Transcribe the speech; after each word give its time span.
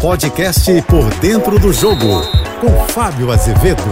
Podcast 0.00 0.70
Por 0.82 1.08
Dentro 1.20 1.58
do 1.58 1.72
Jogo, 1.72 2.20
com 2.60 2.70
Fábio 2.88 3.32
Azevedo. 3.32 3.82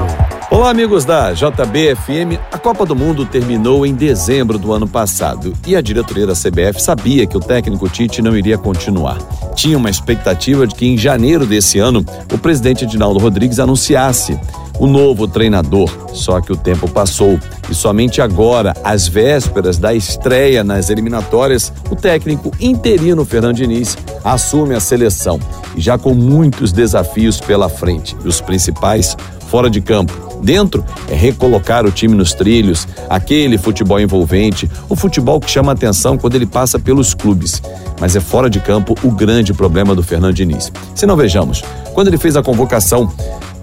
Olá, 0.50 0.70
amigos 0.70 1.04
da 1.04 1.32
JBFM. 1.32 2.38
A 2.52 2.58
Copa 2.58 2.84
do 2.84 2.94
Mundo 2.94 3.24
terminou 3.24 3.86
em 3.86 3.94
dezembro 3.94 4.58
do 4.58 4.72
ano 4.72 4.86
passado 4.86 5.54
e 5.66 5.74
a 5.74 5.80
diretoria 5.80 6.26
da 6.26 6.34
CBF 6.34 6.80
sabia 6.80 7.26
que 7.26 7.36
o 7.36 7.40
técnico 7.40 7.88
Tite 7.88 8.20
não 8.20 8.36
iria 8.36 8.58
continuar. 8.58 9.18
Tinha 9.54 9.78
uma 9.78 9.88
expectativa 9.88 10.66
de 10.66 10.74
que 10.74 10.86
em 10.86 10.98
janeiro 10.98 11.46
desse 11.46 11.78
ano 11.78 12.04
o 12.32 12.38
presidente 12.38 12.84
Edinaldo 12.84 13.18
Rodrigues 13.18 13.58
anunciasse 13.58 14.38
o 14.78 14.86
novo 14.86 15.26
treinador. 15.26 15.90
Só 16.12 16.40
que 16.40 16.52
o 16.52 16.56
tempo 16.56 16.88
passou 16.88 17.38
e 17.70 17.74
somente 17.74 18.20
agora, 18.20 18.74
às 18.82 19.08
vésperas 19.08 19.78
da 19.78 19.94
estreia 19.94 20.62
nas 20.62 20.90
eliminatórias, 20.90 21.72
o 21.90 21.96
técnico 21.96 22.50
interino 22.60 23.24
Fernando 23.24 23.56
Diniz 23.56 23.96
assume 24.22 24.74
a 24.74 24.80
seleção 24.80 25.38
e 25.76 25.80
já 25.80 25.98
com 25.98 26.14
muitos 26.14 26.72
desafios 26.72 27.40
pela 27.40 27.68
frente. 27.68 28.16
E 28.24 28.28
os 28.28 28.40
principais 28.40 29.16
fora 29.48 29.70
de 29.70 29.80
campo. 29.80 30.12
Dentro 30.42 30.84
é 31.08 31.14
recolocar 31.14 31.86
o 31.86 31.90
time 31.90 32.14
nos 32.14 32.34
trilhos, 32.34 32.86
aquele 33.08 33.56
futebol 33.56 33.98
envolvente, 33.98 34.70
o 34.88 34.96
futebol 34.96 35.40
que 35.40 35.50
chama 35.50 35.72
atenção 35.72 36.18
quando 36.18 36.34
ele 36.34 36.44
passa 36.44 36.78
pelos 36.78 37.14
clubes. 37.14 37.62
Mas 37.98 38.14
é 38.14 38.20
fora 38.20 38.50
de 38.50 38.60
campo 38.60 38.94
o 39.02 39.10
grande 39.10 39.54
problema 39.54 39.94
do 39.94 40.02
Fernando 40.02 40.34
Diniz. 40.34 40.70
Se 40.94 41.06
não 41.06 41.16
vejamos, 41.16 41.62
quando 41.94 42.08
ele 42.08 42.18
fez 42.18 42.36
a 42.36 42.42
convocação 42.42 43.10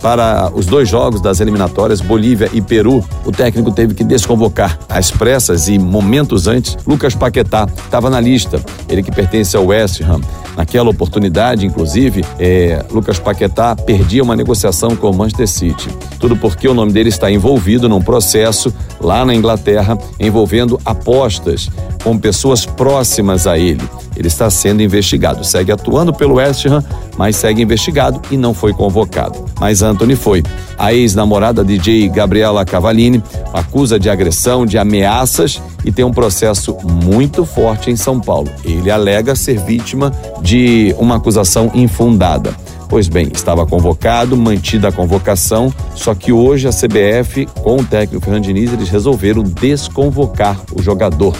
para 0.01 0.51
os 0.53 0.65
dois 0.65 0.89
jogos 0.89 1.21
das 1.21 1.39
eliminatórias, 1.39 2.01
Bolívia 2.01 2.49
e 2.51 2.61
Peru, 2.61 3.03
o 3.25 3.31
técnico 3.31 3.71
teve 3.71 3.93
que 3.93 4.03
desconvocar 4.03 4.79
às 4.89 5.11
pressas 5.11 5.67
e 5.67 5.77
momentos 5.77 6.47
antes, 6.47 6.77
Lucas 6.85 7.13
Paquetá 7.13 7.67
estava 7.85 8.09
na 8.09 8.19
lista, 8.19 8.63
ele 8.89 9.03
que 9.03 9.11
pertence 9.11 9.55
ao 9.55 9.67
West 9.67 10.01
Ham. 10.01 10.21
Naquela 10.55 10.89
oportunidade, 10.89 11.65
inclusive, 11.65 12.25
é, 12.37 12.83
Lucas 12.91 13.19
Paquetá 13.19 13.75
perdia 13.75 14.21
uma 14.21 14.35
negociação 14.35 14.95
com 14.95 15.09
o 15.09 15.15
Manchester 15.15 15.47
City. 15.47 15.89
Tudo 16.19 16.35
porque 16.35 16.67
o 16.67 16.73
nome 16.73 16.91
dele 16.91 17.09
está 17.09 17.31
envolvido 17.31 17.87
num 17.87 18.01
processo 18.01 18.73
lá 18.99 19.23
na 19.23 19.33
Inglaterra 19.33 19.97
envolvendo 20.19 20.79
apostas 20.83 21.69
com 22.03 22.17
pessoas 22.17 22.65
próximas 22.65 23.47
a 23.47 23.57
ele. 23.57 23.81
Ele 24.15 24.27
está 24.27 24.49
sendo 24.49 24.83
investigado. 24.83 25.43
Segue 25.43 25.71
atuando 25.71 26.13
pelo 26.13 26.35
West 26.35 26.65
Ham, 26.65 26.83
mas 27.17 27.35
segue 27.35 27.61
investigado 27.61 28.21
e 28.29 28.37
não 28.37 28.53
foi 28.53 28.73
convocado. 28.73 29.45
Mas 29.59 29.81
Anthony 29.81 30.15
foi. 30.15 30.43
A 30.77 30.93
ex-namorada 30.93 31.63
DJ 31.63 32.09
Gabriela 32.09 32.65
Cavallini 32.65 33.23
acusa 33.53 33.99
de 33.99 34.09
agressão, 34.09 34.65
de 34.65 34.77
ameaças 34.77 35.61
e 35.85 35.91
tem 35.91 36.03
um 36.05 36.11
processo 36.11 36.75
muito 36.83 37.45
forte 37.45 37.89
em 37.89 37.95
São 37.95 38.19
Paulo. 38.19 38.49
Ele 38.63 38.91
alega 38.91 39.35
ser 39.35 39.59
vítima 39.59 40.11
de 40.41 40.95
uma 40.99 41.15
acusação 41.15 41.71
infundada. 41.73 42.55
Pois 42.91 43.07
bem, 43.07 43.29
estava 43.33 43.65
convocado, 43.65 44.35
mantida 44.35 44.89
a 44.89 44.91
convocação, 44.91 45.73
só 45.95 46.13
que 46.13 46.33
hoje 46.33 46.67
a 46.67 46.71
CBF, 46.71 47.45
com 47.63 47.77
o 47.77 47.85
técnico 47.85 48.25
Fernando 48.25 48.49
eles 48.49 48.89
resolveram 48.89 49.43
desconvocar 49.43 50.59
o 50.73 50.81
jogador 50.81 51.33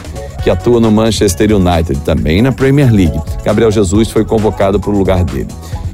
que 0.44 0.50
atua 0.50 0.80
no 0.80 0.92
Manchester 0.92 1.56
United, 1.56 2.00
também 2.02 2.42
na 2.42 2.52
Premier 2.52 2.92
League. 2.92 3.20
Gabriel 3.44 3.72
Jesus 3.72 4.10
foi 4.10 4.26
convocado 4.26 4.80
para 4.80 4.90
o 4.90 4.98
lugar 4.98 5.24
dele. 5.24 5.48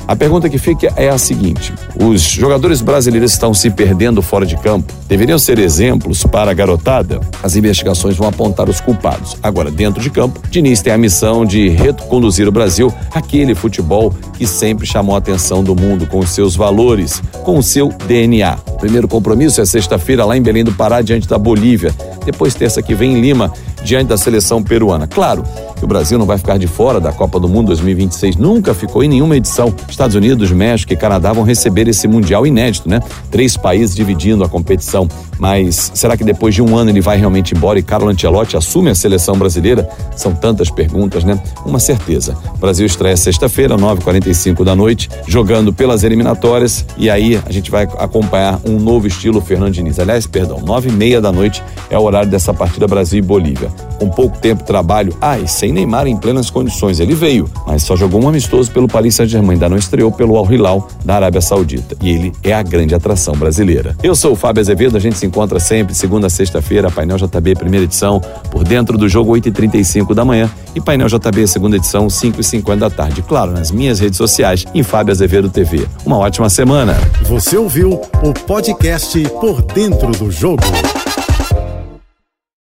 A 0.08 0.16
pergunta 0.16 0.48
que 0.48 0.58
fica 0.58 0.94
é 0.96 1.10
a 1.10 1.18
seguinte: 1.18 1.74
os 2.02 2.22
jogadores 2.22 2.82
brasileiros 2.82 3.34
estão 3.34 3.54
se 3.54 3.70
perdendo 3.70 4.22
fora 4.22 4.46
de 4.46 4.56
campo? 4.56 4.94
Deveriam 5.06 5.38
ser 5.38 5.60
exemplos 5.60 6.24
para 6.24 6.50
a 6.50 6.54
garotada? 6.54 7.20
As 7.44 7.58
investigações 7.58 8.16
vão 8.16 8.30
apontar 8.30 8.70
os 8.70 8.80
culpados. 8.80 9.36
Agora, 9.44 9.70
dentro 9.70 10.02
de 10.02 10.10
campo, 10.10 10.40
Diniz 10.50 10.82
tem 10.82 10.94
a 10.94 10.98
missão 10.98 11.46
de 11.46 11.68
reconduzir 11.68 12.48
o 12.48 12.52
Brasil 12.52 12.94
àquele 13.14 13.54
futebol 13.54 14.14
que 14.38 14.48
sempre 14.48 14.88
chamou 14.88 15.14
a 15.14 15.18
atenção 15.18 15.62
do 15.62 15.76
mundo 15.76 16.08
com 16.08 16.20
os 16.20 16.30
seus 16.30 16.56
valores, 16.56 17.22
com 17.44 17.58
o 17.58 17.64
seu 17.64 17.90
DNA. 18.08 18.58
O 18.66 18.78
primeiro 18.78 19.10
compromisso 19.10 19.60
é 19.60 19.66
sexta-feira 19.66 20.24
lá 20.24 20.38
em 20.38 20.42
Belém 20.42 20.64
do 20.64 20.72
Pará, 20.72 21.02
diante 21.02 21.28
da 21.28 21.38
Bolívia. 21.38 21.94
Depois, 22.32 22.54
terça 22.54 22.82
que 22.82 22.94
vem 22.94 23.14
em 23.14 23.22
Lima, 23.22 23.52
diante 23.84 24.10
da 24.10 24.18
seleção 24.18 24.62
peruana. 24.62 25.08
Claro 25.08 25.44
que 25.78 25.86
o 25.86 25.88
Brasil 25.88 26.18
não 26.18 26.26
vai 26.26 26.38
ficar 26.38 26.58
de 26.58 26.68
fora 26.68 27.00
da 27.00 27.12
Copa 27.12 27.40
do 27.40 27.48
Mundo 27.48 27.68
2026, 27.68 28.36
nunca 28.36 28.74
ficou 28.74 29.04
em 29.04 29.08
nenhuma 29.08 29.38
edição. 29.38 29.74
Estados 29.88 30.16
Unidos, 30.16 30.52
México 30.52 30.94
e 30.94 30.98
Canadá 30.98 31.32
vão 31.32 31.44
receber 31.44 31.88
esse 31.88 32.08
Mundial 32.08 32.46
inédito, 32.48 32.90
né? 32.90 33.00
Três 33.30 33.56
países 33.56 33.96
dividindo 33.96 34.44
a 34.44 34.50
competição. 34.50 35.08
Mas 35.40 35.92
será 35.94 36.18
que 36.18 36.24
depois 36.24 36.56
de 36.56 36.62
um 36.62 36.76
ano 36.76 36.90
ele 36.90 37.02
vai 37.02 37.18
realmente 37.18 37.56
embora 37.56 37.78
e 37.78 37.84
Carlo 37.84 38.10
Ancelotti 38.10 38.58
assume 38.58 38.90
a 38.90 38.96
seleção 38.96 39.38
brasileira? 39.38 39.88
São 40.16 40.34
tantas 40.34 40.70
perguntas, 40.70 41.24
né? 41.24 41.40
Uma 41.66 41.80
certeza. 41.80 42.36
O 42.56 42.58
Brasil 42.58 42.86
estreia 42.86 43.16
sexta-feira, 43.16 43.78
9h45 43.78 44.64
da 44.64 44.76
noite, 44.76 45.10
jogando 45.28 45.72
pelas 45.72 46.04
eliminatórias 46.04 46.86
e 46.98 47.10
aí 47.10 47.40
a 47.46 47.52
gente 47.52 47.70
vai 47.70 47.84
acompanhar 47.84 48.60
um 48.66 48.80
novo 48.80 49.08
estilo 49.08 49.42
Fernando 49.42 49.74
Diniz. 49.74 50.00
Aliás, 50.00 50.26
perdão, 50.26 50.60
9h30 50.62 51.22
da 51.22 51.32
noite 51.32 51.64
é 51.90 51.98
o 51.98 52.02
horário 52.02 52.30
dessa 52.30 52.54
partida 52.54 52.88
Brasil 52.88 53.20
e 53.20 53.22
Bolívia. 53.22 53.70
Com 54.00 54.10
pouco 54.10 54.38
tempo 54.40 54.62
de 54.62 54.68
trabalho, 54.68 55.16
ah, 55.22 55.38
e 55.38 55.48
sem 55.68 55.74
Neymar 55.74 56.08
em 56.08 56.16
plenas 56.16 56.50
condições. 56.50 57.00
Ele 57.00 57.14
veio, 57.14 57.50
mas 57.66 57.84
só 57.84 57.96
jogou 57.96 58.24
um 58.24 58.30
amistoso 58.30 58.72
pelo 58.72 58.88
Paris 58.88 59.16
Saint-Germain, 59.16 59.54
ainda 59.54 59.68
não 59.68 59.78
estreou 59.78 60.12
pelo 60.12 60.38
Al 60.38 60.50
Hilal 60.52 60.88
da 61.04 61.16
Arábia 61.16 61.42
Saudita. 61.42 61.98
E 62.02 62.10
ele 62.10 62.32
é 62.42 62.54
a 62.54 62.64
grande 62.64 62.96
atração 62.96 63.36
brasileira. 63.36 63.96
Eu 64.02 64.16
sou 64.16 64.32
o 64.32 64.36
Fábio 64.36 64.62
Azevedo, 64.62 64.96
a 64.96 65.00
gente 65.00 65.18
se 65.18 65.26
encontra 65.26 65.60
sempre 65.60 65.94
segunda 65.94 66.28
a 66.28 66.30
sexta-feira, 66.30 66.90
Painel 66.90 67.18
JB, 67.18 67.56
primeira 67.56 67.84
edição, 67.84 68.22
por 68.50 68.64
dentro 68.64 68.98
do 68.98 69.10
jogo 69.10 69.34
8h35 69.34 70.14
da 70.14 70.24
manhã 70.24 70.50
e 70.74 70.80
Painel 70.80 71.08
JB, 71.08 71.48
segunda 71.48 71.76
edição, 71.76 72.08
5h50 72.08 72.78
da 72.78 72.90
tarde. 72.90 73.22
Claro, 73.22 73.52
nas 73.52 73.70
minhas 73.70 74.00
redes 74.00 74.18
sociais, 74.18 74.66
em 74.74 74.84
Fábio 74.84 75.12
Azevedo 75.12 75.50
TV. 75.50 75.86
Uma 76.06 76.18
ótima 76.18 76.50
semana. 76.50 76.96
Você 77.24 77.58
ouviu 77.58 78.02
o 78.24 78.34
podcast 78.34 79.20
Por 79.42 79.62
Dentro 79.64 80.12
do 80.12 80.32
Jogo. 80.32 80.64